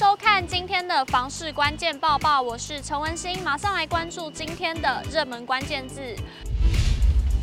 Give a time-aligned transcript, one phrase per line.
[0.00, 6.00] 收看今天的房市关键报报，我是陈文心，马上来关注今天的热门关键字。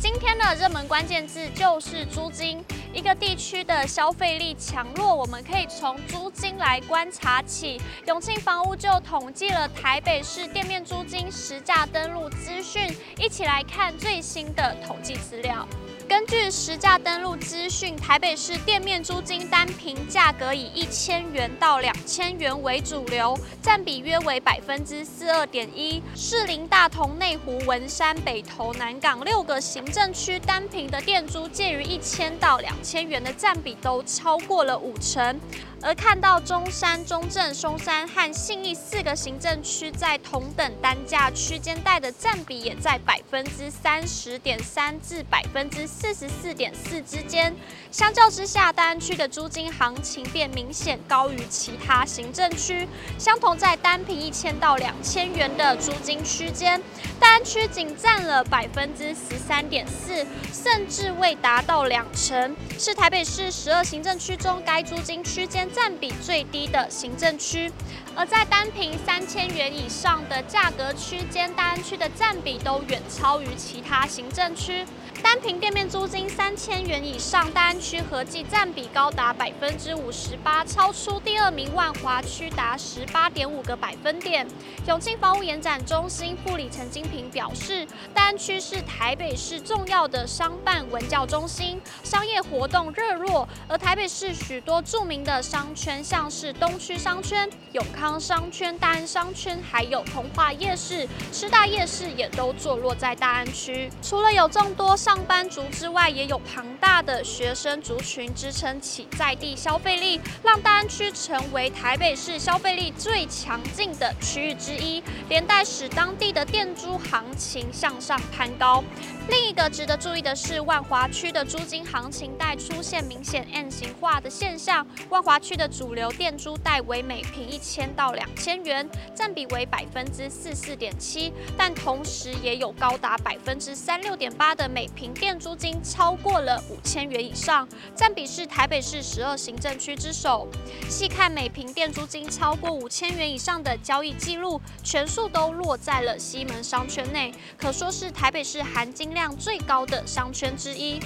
[0.00, 2.64] 今天的热门关键字就是租金。
[2.94, 7.78] 一个地区的消费力强弱，我们可以从租金来观察起。
[8.06, 15.68] 永庆房屋就统计了台北市店面租金实价登录资讯，一起来看最新的统计资料。
[16.08, 26.00] 根据实价登录资讯，台北市店面租金单坪价格以一千元到两千元为主流，占比约为百分之四二点一。
[26.14, 35.40] 士林、大同、内湖、文山、北投、南港六个行政区单坪的店租介于一千到两千元的占比都超过了五成。
[35.82, 47.54] 而看到中山、中正、松山和信义四个行政区在同等单价区间带的占比也在百分之三十点三至百分之四十四点四之间。
[47.90, 52.88] 相较之下，大安区的租金行情便明显高于其他行政区。
[53.18, 56.82] 相同在单坪一千到两千元的租金区间，
[57.20, 67.70] 大安区仅占了百分之十三点四，甚至未达到两成，是台北市十二行政区中该租金区间占比最低的行政区，
[68.14, 74.84] 而在单坪三千元以上的价格区间，大安区的占比都远超于其他行政区。
[75.26, 84.46] 单坪店面租金三千元以上，大安区合计占比高达百分之五十八，超出第二名万华区达十八点五个百分点。
[84.86, 103.90] 永庆房屋延展中心副理陈金平表示，大安区是台北市重要的商办文教中心，商业活动热络，而台北市许多著名的商圈，像是东区商圈、永康商圈、大安商圈，还有通化夜市、师大夜市，也都坐落在大安区。
[104.00, 118.84] 除了有众多上上班族之外，也有庞大的学生族群支撑起在地消费力，让大安区成为台北市消费力最强劲的区域之一，连带使当地的店租行情向上攀高。
[119.30, 124.86] 另一个值得注意的是，万华区的租金行情带出现明显 N 型化的现象。
[125.08, 140.48] 万华区的主流店租带为每坪一千到两千元，占比为百分之四四点七，但同时也有高达百分之三六点八的每平坪店租金超过了五千元以上，占比是台北市十二行政区之首。
[140.88, 150.98] 细看每平店租金超过五千元以上的交易记录，全数都落在了西门商圈内，可说是台北市含金量最高的商圈之一。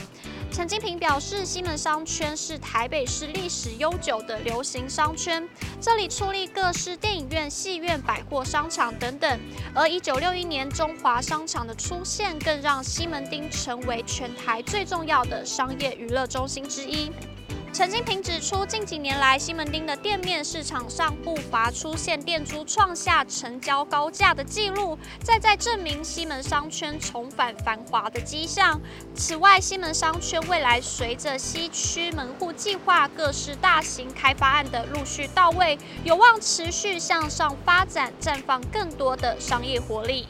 [0.52, 5.48] 陈金平表示，西门商圈是台北市历史悠久的流行商圈，
[5.80, 9.40] 这里矗立各式电影院、戏院、百货商场等等。
[9.72, 17.12] 而一九六一年中华商场的出现，更让西门町成为全台最重要的商业娱乐中心之一。
[17.80, 28.78] 陈金平指出，近几年来，西门町的店面市场上不乏出现店租创下成交高价的记录，再再证明西门商圈重返繁华的迹象。
[29.14, 40.28] 此外，西门商圈未来随着西区门户计划、各式大型开发案的陆续到位，有望持续向上发展，绽放更多的商业活力。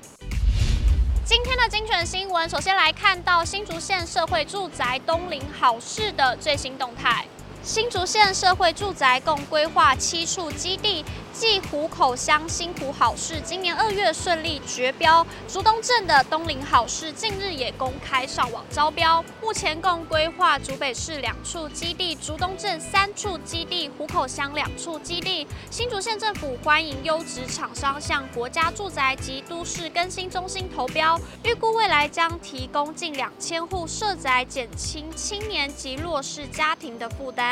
[1.25, 7.27] 今天的精选新闻，首先来看到新竹县社会住宅东林好事的最新动态。
[7.63, 11.05] 新竹县社会住宅共规划七处基地。
[11.33, 19.25] 继湖口乡新湖好事今年二月顺利绝标，竹东镇的东林好事近日也公开上网招标。
[19.41, 25.47] 目前共规划竹北市两处基地，竹东镇三处基地，湖口乡两处基地。
[25.71, 37.50] 新竹县政府欢迎优质厂商向国家住宅及都市更新中心投标，预估未来将提供近两千户社宅，减轻青年及弱势家庭的负担。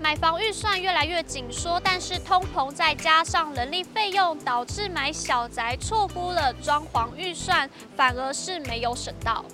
[0.00, 9.44] 买房预算越来越紧缩，但是通膨再加上人力费用，导致买小宅错估了装潢预算，反而是没有省到。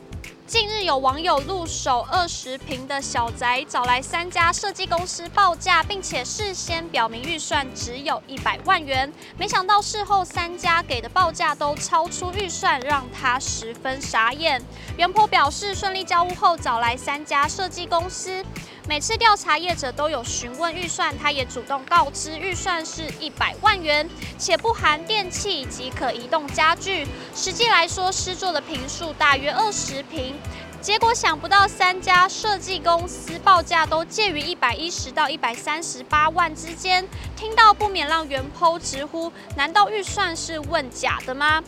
[0.47, 14.63] 近日有网友入手二十坪的小宅，找来三家设计公司报价，并且事先表明预算只有一百万元，没想到事后三家给的报价都超出预算，让他十分傻眼。
[14.97, 18.43] 原婆表示，顺利交屋后找来三家设计公司。
[18.89, 24.09] 每次调查业者都有询问预算，他也主动告知预算是一百万元，
[24.39, 27.07] 且不含电器以及可移动家具。
[27.35, 30.35] 实际来说，施作的坪数大约二十坪。
[30.81, 37.07] 结果想不到，三家设计公司报价都介于一百一十到一百三十八万之间。
[37.37, 41.63] 听到不免让原剖直呼：难道预算是问假的吗？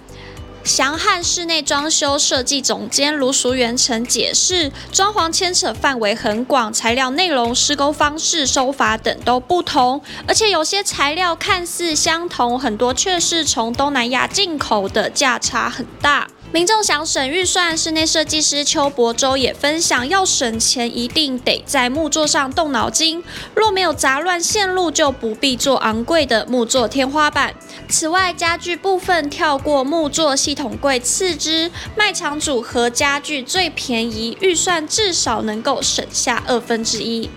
[0.63, 16.29] 祥汉室内装修设计总监卢淑元曾解释，装潢牵扯范围很广，材料内容、施工方式、收法等都不同，而且有些材料看似相同，很多却是从东南亚进口的，价差很大。
[16.53, 23.23] 民众想省预算，室内设计师邱伯洲也分享，要省钱一定得在木作上动脑筋。
[23.55, 27.55] 若没有杂乱线路，就不必做昂贵的木作天花板。
[27.89, 37.31] 此外，家具部分跳过木作系统柜，次之卖场组合家具最便宜，预算至少能够省下二分之一。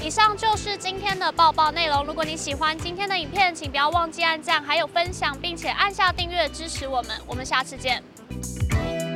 [0.00, 2.04] 以上就是今天的报报内容。
[2.04, 7.10] 如果你喜欢今天的影片，请不要忘记按赞，还有分享，并且按下订阅支持我们。
[7.26, 8.00] 我们下次见。
[8.28, 9.07] Bye.